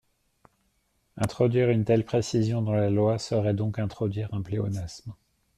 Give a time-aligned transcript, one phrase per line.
[1.17, 5.13] Introduire une telle précision dans la loi serait donc introduire un pléonasme.